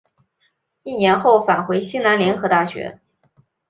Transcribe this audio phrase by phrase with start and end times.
[0.81, 2.99] 一年后返回西南联合大学。